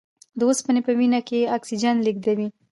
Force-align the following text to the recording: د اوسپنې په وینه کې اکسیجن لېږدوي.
د 0.37 0.39
اوسپنې 0.49 0.81
په 0.85 0.91
وینه 0.99 1.19
کې 1.27 1.51
اکسیجن 1.57 1.95
لېږدوي. 2.05 2.47